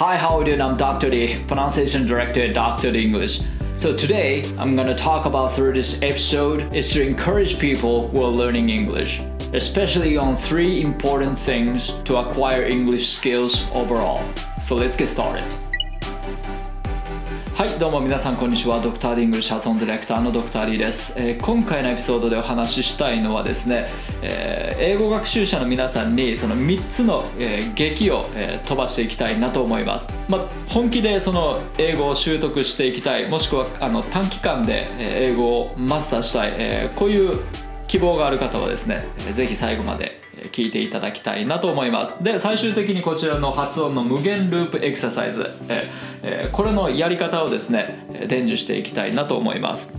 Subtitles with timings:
[0.00, 0.62] Hi, how are you doing?
[0.62, 1.10] I'm Dr.
[1.10, 2.90] D, pronunciation director at Dr.
[2.90, 3.42] D English.
[3.76, 8.30] So today I'm gonna talk about through this episode is to encourage people who are
[8.30, 9.20] learning English,
[9.52, 14.24] especially on three important things to acquire English skills overall.
[14.62, 15.44] So let's get started.
[17.60, 18.80] はいどうも皆さんこんにちは。
[18.80, 23.90] ドクターディングルシ発音ディレクターのドクターリーです、えー今回のエピソードでお話ししたいのはですね、
[24.22, 37.40] えー英語学習者の皆さんにその3つの、えー劇を、えー飛ばしていきたいなと思います、まあ、本気でその英語を習得していきたいもしくはあの短期間でえ英語をマスターしたい、えーこういう
[37.88, 40.09] 希望がある方はですねえーぜひ最後まで
[40.52, 42.22] 聞いていただきたいなと思います。
[42.22, 45.50] で最終的にこちらの発音の無限ループエクササイズ、
[46.22, 49.92] えこれのやり方をですね伝授していきたいなと思います。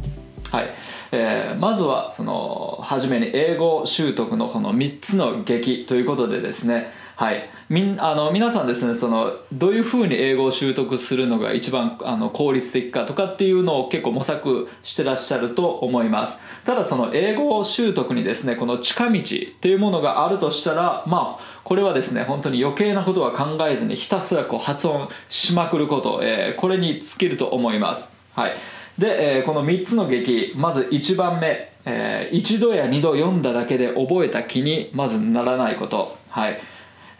[0.51, 0.69] はい、
[1.11, 16.41] えーまずはその初めに英語習得のこの3つの劇ということでですねはい、みあの皆さんですねそのどういうふうに英語を習得するのが一番あの効率的かとかっていうのを結構模索してらっしゃると思います。
[16.65, 19.21] ただその英語習得にですねこの近道っ
[19.59, 28.15] ていうものがあるとしたらまあこれはですね本当に余計なことは考えずにひたすらこう発音しまくること、えーこれに尽きると思います。
[28.33, 28.55] はい。
[28.97, 36.17] で、えーこの3つの劇まず1番目、えー一度や二度読んだだけで覚えた気にまずならないこと。
[36.29, 36.59] はい。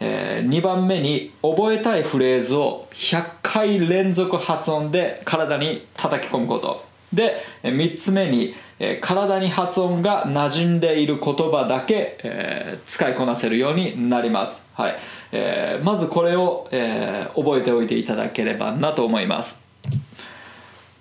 [0.04, 6.84] え2番目に覚えたいフレーズを100回連続発音で体に叩き込むこと。
[7.12, 14.96] で3つ目にえー体に発音が馴染んでいる言葉だけ、えー使いこなせるようになります、はい。
[15.30, 19.62] えーまずこれを、えー覚えておいていただければなと思います。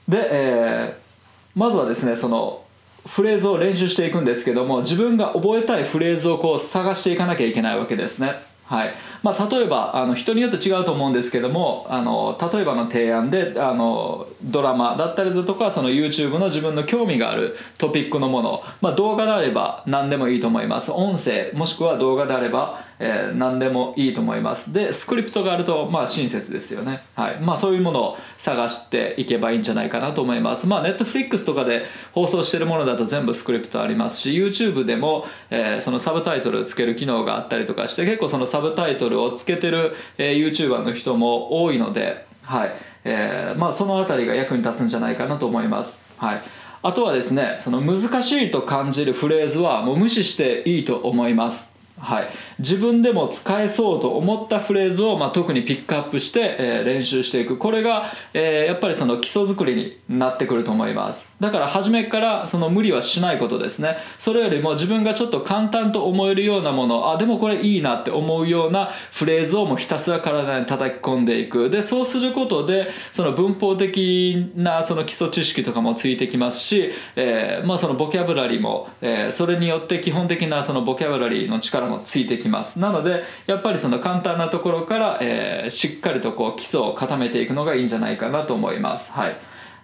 [0.07, 2.63] で、えーまずはですねその
[3.07, 8.50] フレーズを練習していくんですけども自分が覚えたいフレーズをこう探していかなきゃいけないわけですね。
[8.71, 8.93] はい。
[9.21, 20.89] まあ、例えばあの人によって違うと思うんですけどもあの例えばの提案であのドラマだったりだとかその YouTube の自分の興味があるトピックのもの、まあ、動画であれば何でもいいと思います。
[20.91, 24.71] 音声もしくは動画であれば、えー何でもいいと思います。
[24.71, 27.39] でスクリプトがあるとまあ親切ですよね、はい。
[27.41, 30.67] まあ、そういうものを探していけばいいんじゃないかなと思います。
[30.67, 42.71] まあ Netflix とかで放送してるものだと全部スクリプトありますし YouTube でも、えーそのサブタイトルをつける機能があったりとかして結構そのサブタイトルをつけてる、えー YouTuber の人も多いのではい。
[43.03, 46.41] えーまあ、そのあたりが役に立つんじゃないかなと思います、はい、
[46.83, 51.70] あとはですねその難しいと感じるフレーズはもう無視していいと思います。
[52.01, 57.57] はい、自分でも使えそうと思ったフレーズを、まあ、特にピックアップして、えー練習していく。
[57.57, 59.75] これが、えーやっぱりその基礎作り
[60.09, 61.29] になってくると思います。
[61.39, 63.97] だから初めからその無理はしないことですね。
[64.17, 71.69] それよりも自分がちょっと簡単と思えるようなものあでもこれいいなって思うようなフレーズをもうひたすら体に叩き込んでいく。
[71.69, 82.79] でそうすることでその文法的なその基礎知識とかもついてきますし、えーまあ、そのボキャブラリーも、えそれによって基本的なそのボキャブラリーの力もついてきます。
[82.79, 89.11] なのでやっぱりその簡単なところから、えーしっかりとこう基礎を固めていくのがいいんじゃないかなと思います。
[89.11, 89.37] はい。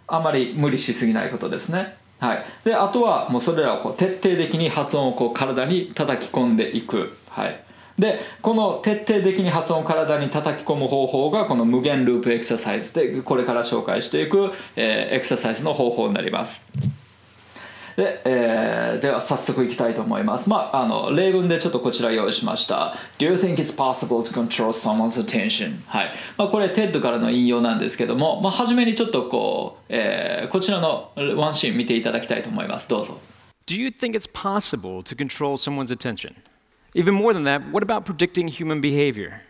[0.07, 1.97] あまり無理しすぎないことですね。
[2.19, 7.59] はい、であとはもうそれらをこう徹底的に発音をこう体に叩き込んでいく、はい、
[7.99, 16.65] でこの徹底的に発音を体に叩き込む方法がこの無限ループエクササイズでこれから紹介していく、えーエクササイズの方法になります。
[17.97, 20.49] で,、えーでは早速いきたいと思います。
[20.49, 22.95] まあ、あの例文でちょっとこちら用意しました。
[23.17, 25.79] Do you think it's possible to control someone's attention?
[25.87, 26.13] はい。
[26.37, 32.87] まあ、これ TED からの引用なんですけども、まあ、初めにちょっとこう、えーこちらのワンシーン見ていただきたいと思います。
[32.87, 33.19] どうぞ。
[33.65, 36.35] Do you think it's possible to control someone's attention?
[36.93, 39.41] Even more than that, what about predicting human behavior?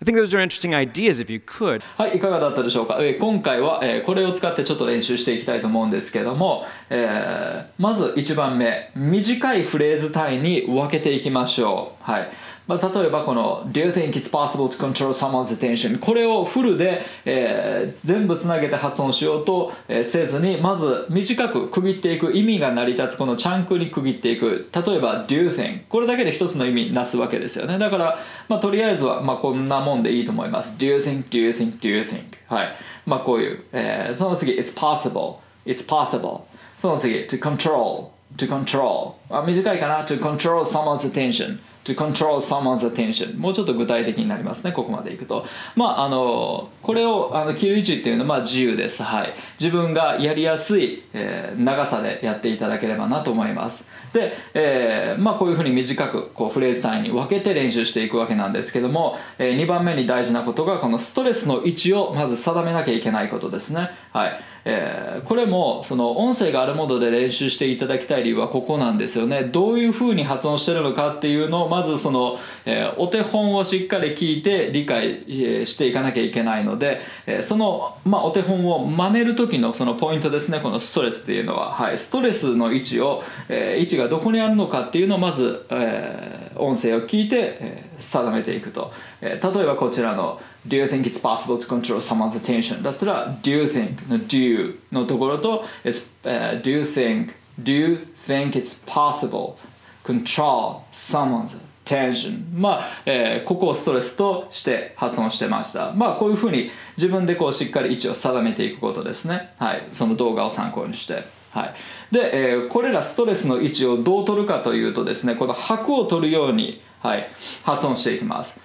[0.00, 1.82] I think those are interesting ideas if you could.
[1.96, 2.98] はい、いかがだったでしょうか？
[3.00, 12.04] えー今回は、えーこれを使ってちょっと練習していきたいと思うんですけども、えーまず1番目、短いフレーズ単位に分けていきましょう。
[12.10, 12.28] はい。
[12.68, 15.98] まあ、例えばこの Do you think it's possible to control someone's attention?
[15.98, 28.18] これをフルで、えー全部つなげて発音しようと、えーせずにまず短く区切っていく意味が成り立つこのチャンクに区切っていく例えば Do you think これだけで一つの意味なすわけですよねだから、
[28.48, 31.28] まあ、とりあえずは、まあ、こんなもんでいいと思います Do you think?
[31.30, 31.78] Do you think?
[31.80, 32.24] Do you think?
[32.48, 32.68] はい
[33.06, 36.42] まあこういう、えーその次 It's possible It's possible
[36.76, 43.38] その次 To control To control あ短いかな To control someone's attention To control someone's attention.
[43.38, 45.46] もうちょっと具体的になりますねここまでいくと。
[45.74, 49.02] まああのこれをあの切る位置っていうのはまあ自由です。
[49.02, 49.32] はい。
[49.58, 53.86] 自分がやりやすい、えー長さでやっていただければなと思います。
[54.12, 63.90] で、えーまあ、こういうふうに短くこうフレーズ単位に分けて練習していくわけなんですけども、え2番目に大事なことがこのストレスの位置をまず定めなきゃいけないことですね。
[64.12, 64.40] はい。
[64.64, 69.44] えーこれもその音声があるもので練習していただきたい理由はここなんですよね。
[69.44, 80.58] どういうふうに発音してるのかっていうのをまずその、えーお手本をしっかり聞いて理解、えーしていかなきゃいけないので、えーその、まあ、お手本を真似る時のそのポイントですね。
[80.60, 92.82] このストレスっていうのは、はい、ストレスの位置を、えー位置がどこにあるのかっていうのをまず、えー音声を聞いて、えー定めていくと、えー例えばこちらの Do you think it's possible to control someone's attention?
[92.82, 94.10] だったら Do you think?
[94.10, 97.34] の Do you のところと is, えー Do you think?
[97.60, 99.56] Do you think it's possible
[100.04, 101.56] control someone's
[101.94, 111.74] attention まあ、えーここをストレスとして発音してましたまあこういうふうに自分でこうしっかり位置を定めていくことですねはいその動画を参考にしてはい
[112.14, 117.28] で、えーこれらストレスの位置をどう取るかというとですねこの拍を取るように、はい、
[117.64, 118.60] 発音していきます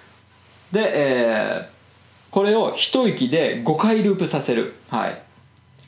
[0.72, 1.74] で、えー
[2.34, 4.74] これを一息で5回ループさせる。
[4.90, 5.22] はい。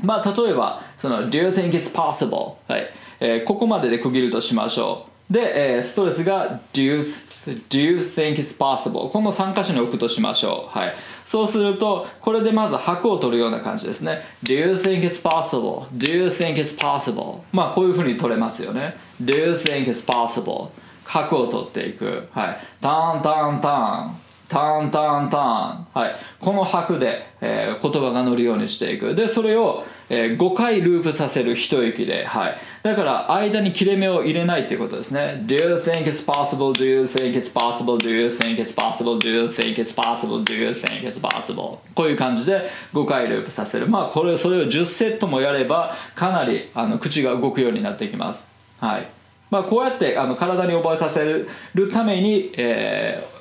[0.00, 2.54] まあ、例えば、その、Do you think it's possible?
[2.68, 2.88] はい。
[3.18, 5.32] えーここまでで区切るとしましょう。
[5.32, 7.04] で、えーストレスが Do you,
[7.46, 9.10] do you think it's possible?
[9.10, 10.78] この3箇所に置くとしましょう。
[10.78, 10.94] はい。
[11.24, 14.20] そうすると、これでまず箱を取るような感じですね。
[14.42, 15.86] Do you think it's possible?
[15.96, 17.40] Do you think it's possible?
[17.52, 18.96] まあ、こういうふうに取れますよね。
[19.22, 20.70] Do you think it's possible?
[21.04, 22.28] 箱を取っていく。
[22.32, 22.58] はい。
[22.80, 24.25] ターンターンターン。
[24.48, 36.72] ターンターンターン、はい、この拍で、えー言葉が乗るようにしていくでそれを、えー5回ループさせる一息で、はい、だから間に切れ目を入れないっていうことですね Do you think it's possible?
[36.72, 37.98] Do you think it's possible?
[37.98, 39.18] Do you think it's possible?
[39.18, 40.42] Do you think it's possible?
[40.42, 41.78] Do you think it's possible?
[41.94, 49.08] こういう感じで5回ループさせるまあこれそれを10セットもやればかなりあの口が動くようになっていきますはい
[49.48, 53.35] まあ、こうやってあの体に覚えさせるために、えー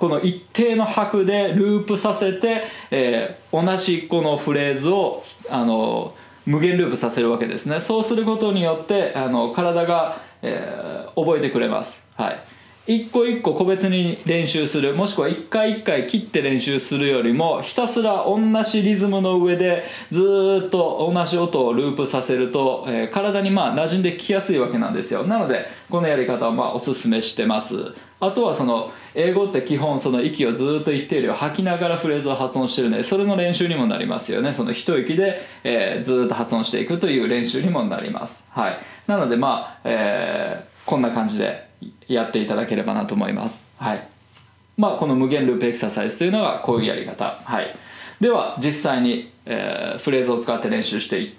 [0.00, 6.14] この一定の拍でループさせて、えー同じこのフレーズをあの
[6.46, 7.80] 無限ループさせるわけですね。
[7.80, 12.06] そうすることによってあの体が、えー覚えてくれます。
[12.16, 12.40] はい。
[12.92, 14.96] 一個一個個別に練習する。
[14.96, 25.22] もしくは一回一回切って練習するよりもひたすら同じリズムの上でずっと同じ音をループさせると、えー体にまあ馴染んできやすいわけなんですよ。
[25.22, 27.94] なのでこのやり方はまあおすすめしてます。
[28.18, 34.52] あとはその英語って基本その息をずーっと一定量吐きながらフレーズを発音してるのでそれの練習にもなりますよね。
[34.52, 38.48] その一息で、えーずっと発音していくという練習にもなります。
[38.50, 38.78] はい。
[39.06, 41.69] なのでまあ、えーこんな感じで
[42.08, 44.08] やっていただければなと思いますはい
[44.76, 47.74] まあこの無限ループエクササイズというのがこういうやり方はい
[48.20, 51.34] では実際に、えーフレーズを使って練習してい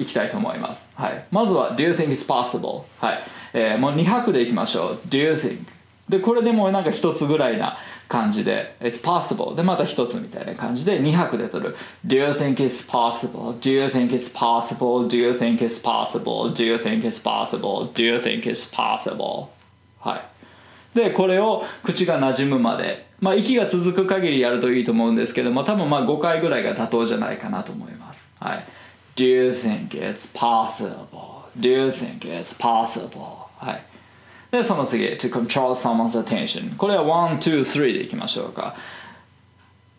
[0.00, 2.82] いきたいと思います、はい、まずは Do you think it's possible?
[3.00, 5.64] はい、えーもう2拍でいきましょう Do you think?
[6.08, 11.76] でこれでもうなんか一つぐらいな感じで It's possible でまた一つみたいな感じで2拍で取る
[12.06, 13.58] Do you think it's possible?
[13.60, 15.06] Do you think it's possible?
[15.08, 16.52] Do you think it's possible?
[16.52, 17.90] Do you think it's possible?
[17.92, 19.48] Do you think it's possible?
[20.04, 28.64] はいでこれを口が馴染むまでまあ息が続く限りやるといいと思うんですけども多分まあ5回ぐらいが妥当じゃないかなと思いますはい
[29.16, 31.44] Do you think it's possible?
[31.56, 33.46] Do you think it's possible?
[33.58, 33.82] はい
[34.52, 38.76] でその次 to control someone's attention これは1、2、3でいきましょうか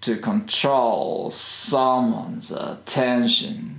[0.02, 3.75] to control someone's attention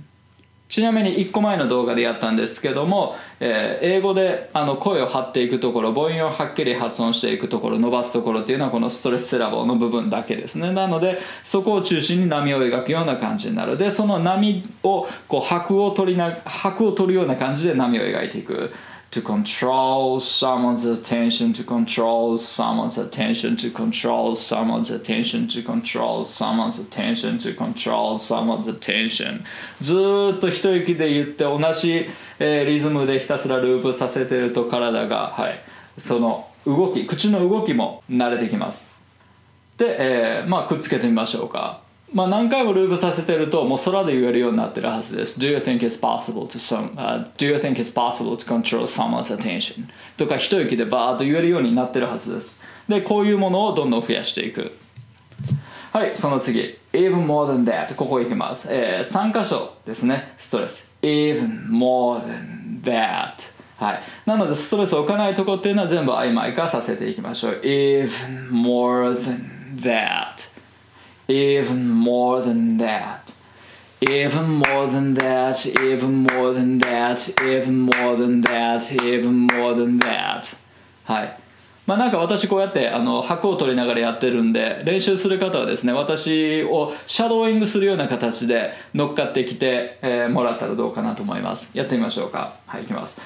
[0.69, 10.71] ちなみに1個前の動画でやったんですけども、えー英語であの声を張っていくところ母音をはっきり発音していくところ伸ばすところっていうのはこのストレスセラボの部分だけですね。
[10.73, 13.77] なのでそこを中心に波を描くような感じになる。
[13.77, 18.71] でその波をこう拍を取りな拍を取るような感じで波を描いていく。
[19.17, 27.39] To control someone's attention, to control someone's attention, to control someone's attention, to control someone's attention,
[27.39, 29.43] to control someone's attention
[29.81, 32.05] ずーっと一息で言って同じ、
[32.37, 35.59] えーリズムでひたすらループさせてると体が、はい、
[35.97, 38.91] その動き口の動きも慣れてきます
[39.77, 41.86] で、えーまあ、くっつけてみましょうか。
[42.13, 45.39] まあ、何回もループさせてるともう空で言えるようになってるはずです。
[45.39, 49.87] Do you think it's possible to some、uh, Do you think it's possible to control someone's attention?
[50.15, 52.61] とか一息でバーッと言えるようになってるはずです。
[52.87, 54.71] で、こういうものをどんどん増やしていく。
[55.91, 56.77] はい、その次。
[56.93, 57.93] Even more than that.
[57.95, 58.69] ここ行きます。
[58.71, 60.33] えー、3箇所ですね。
[60.37, 60.89] ストレス。
[61.01, 63.57] Even more than that.
[63.77, 68.17] はい、なのでストレスを置かないとこっていうのは全部曖昧化させていきましょう even
[68.49, 70.46] more than that
[71.27, 73.21] even more than that.
[74.01, 75.65] Even more than that.
[75.65, 77.41] Even more than that.
[77.41, 78.91] Even more than that.
[79.03, 80.55] Even more than that.
[81.05, 81.39] はい。
[81.87, 91.75] まあなんか私こうやってあの拍を取りながらやってるんで練習する方はですね私をシャドーイングするような形で乗っかってきて、えーもらったらどうかなと思います。
[91.77, 92.55] やってみましょうか。
[92.65, 93.21] はいいきます。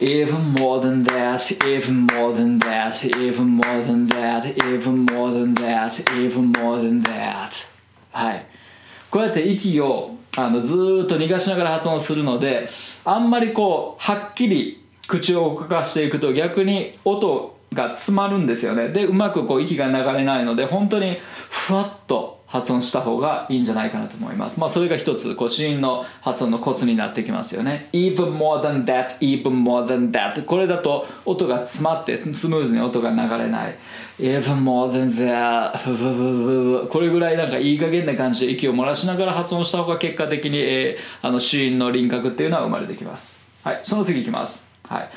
[0.00, 5.54] Even more than that, even more than that, even more than that, even more than
[5.54, 7.66] that, even more than that.
[8.12, 8.46] はい。
[9.10, 12.68] こうやって息をあのずーっと逃がしながら発音するので、
[13.04, 18.90] あんまりこう、はっきり口を動かしていくと逆に音が詰まるんですよね。
[18.90, 21.18] で、うまくこう息が流れないので、本当に
[21.50, 24.58] ふわっと発音した方がいいんじゃないかなと思います。
[24.58, 27.88] まあそれが一つ、こう、子音の発音のコツになってきますよね。
[27.92, 30.44] even more than that, even more than that。
[30.46, 33.76] これだと音が詰まってスムーズに音が流れない。
[34.18, 43.36] even more than that これぐらいなんかいい加減な感じで息を漏らしながら発音した方が結果的に、えーあの子音の輪郭っていうのは生まれてきます。
[43.62, 44.66] はい、その次いきます。
[44.88, 45.08] はい。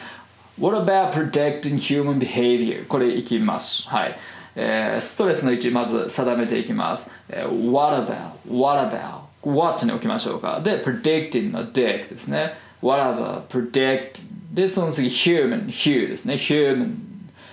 [0.60, 2.86] What about protecting human behavior?
[2.88, 3.88] これいきます。
[3.90, 4.18] はい。
[4.55, 7.15] えーストレスの位置まず定めていきます。
[7.29, 8.33] えー what about?
[8.49, 9.27] What about?
[9.43, 10.61] What に置きましょうか。
[10.61, 12.55] で、predicting の dict ですね。
[12.83, 13.47] What about?
[13.49, 14.21] Predict
[14.53, 16.35] で、その次 human, hu ですね。
[16.35, 16.95] human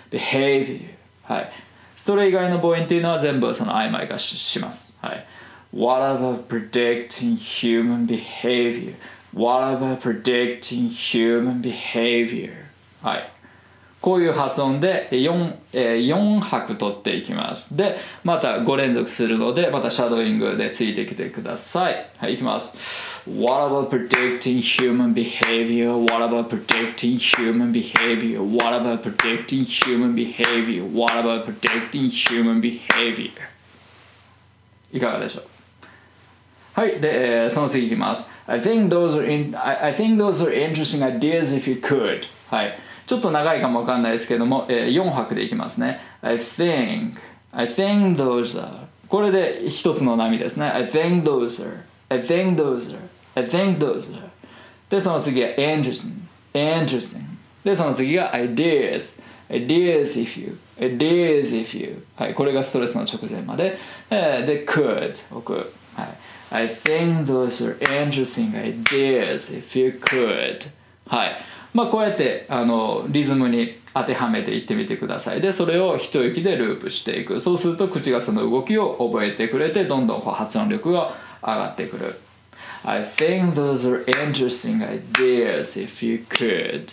[0.10, 0.82] behavior
[1.24, 1.52] はい。
[1.98, 4.98] それ以外の母音っていうのは全部その曖昧化しします。
[5.02, 5.26] はい。
[5.74, 8.96] What about predicting human behavior?
[9.34, 12.54] What about predicting human behavior?
[13.02, 13.32] はい。
[14.01, 17.77] こういう発音で 4,、えー4拍取っていきます。
[17.77, 22.07] で、また5連続するので、またシャドーイングでついてきてください。
[22.17, 22.77] はい、いきます。
[23.29, 25.97] What about predicting human behavior?
[25.97, 28.41] What about predicting human behavior?
[28.41, 30.85] What about predicting human behavior?
[30.85, 33.33] What about predicting human behavior?
[34.93, 35.45] いかがでしょう
[36.73, 38.31] はい、で、えーその次いきます。
[38.47, 42.23] I think those are in, I, I think those are interesting ideas if you could.
[42.49, 42.79] はい。
[43.09, 45.99] ちょっと長いかもわかんないですけども、えー4拍でいきますね。
[46.21, 47.15] I think,
[47.53, 48.87] I think those are.
[49.09, 50.67] これで一つの波ですね。
[50.67, 51.79] I think those are.
[52.11, 52.99] I think those are.
[53.35, 54.29] I think those are.
[54.91, 56.19] で、その次は interesting,
[56.53, 57.23] interesting.
[57.65, 59.23] で、その次が ideas.
[59.49, 60.59] ideas if you.
[60.79, 62.05] ideas if you.
[62.15, 63.79] はい、これがストレスの直前まで。
[64.11, 65.73] えーで、could 置く。
[65.95, 66.09] はい。
[66.51, 70.69] I think those are interesting ideas if you could.
[71.07, 71.39] はい。
[71.79, 75.41] まあ、こうやってあのリズムに当てはめていってみてください。
[75.41, 77.39] で、それを一息でループしていく。
[77.39, 82.19] そうすると口がその動きを覚えてくれて、どんどんこう発音力が上がってくる。
[82.83, 86.93] I think those are interesting ideas if you could.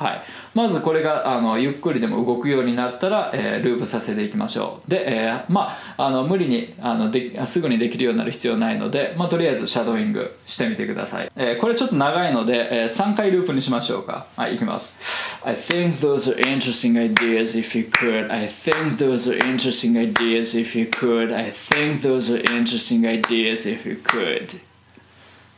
[0.00, 0.22] はい、
[0.54, 4.90] まずこれがあのゆっくりでも動くようになったら、えーループさせていきましょう。
[4.90, 14.24] で、えーまああの無理にあのですぐにできるようになる必要ないので、まあ、とりあえずシャドーイングしてみてください、えーこれちょっと長いので、えー3回ループにしましょうか。
[14.36, 14.96] はいいきます。
[15.44, 18.32] I think those are interesting ideas if you could.
[18.32, 21.34] I think those are interesting ideas if you could.
[21.34, 24.60] I think those are interesting ideas if you could.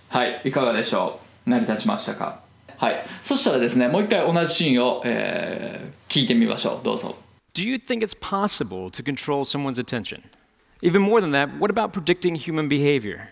[0.08, 1.50] はい、いかがでしょう？
[1.50, 2.41] 成り立ちましたか？
[2.82, 6.84] はい、そしたらですね、もう一回同じシーンを、えー聞いてみましょう。
[6.84, 7.16] どうぞ。
[7.54, 10.22] Do you think it's possible to control someone's attention?
[10.82, 13.30] Even more than that, what about predicting human behavior?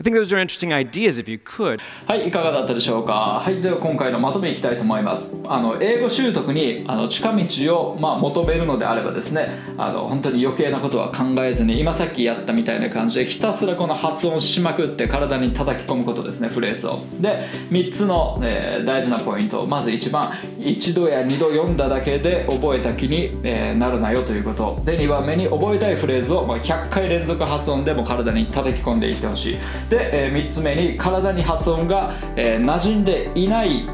[0.00, 1.80] I think those are interesting ideas if you could.
[2.06, 3.40] はい、いかがだったでしょうか？
[3.40, 5.36] はい、では今回のまとめいきたいと思います。
[5.46, 17.04] あの英語習得にあの近道をまあ求めるのであればですね、あの本当に余計なことは考えずに今さっきやったみたいな感じでひたすらこの発音しまくって体に叩き込むことですね、フレーズを。
[17.20, 19.64] で、3つの、えー大事なポイント。
[19.66, 24.82] まず一番一度や二度読んだだけで覚えた気に、えーなるなよということ。
[24.84, 29.58] で、2番目に覚えたいフレーズをまあ100回連続発音でも体に叩き込んでいってほしい。
[29.88, 33.86] で、え3つ目に体に発音が、えー馴染んでいない。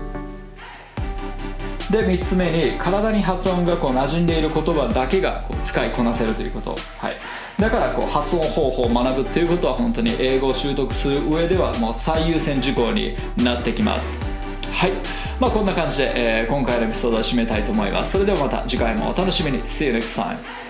[1.90, 7.16] で3つ目に体に発音がこう馴染んでいる言葉だけがこう使いこなせるということ、はい、
[7.59, 14.12] だからこう発音方法を学ぶということは本当に英語を習得する上ではもう最優先事項になってきます。
[14.73, 14.92] はい。
[15.40, 18.12] まあこんな感じで、えー今回のエピソードを締めたいと思います。
[18.12, 19.61] それではまた次回もお楽しみに。
[19.62, 20.70] See you next time.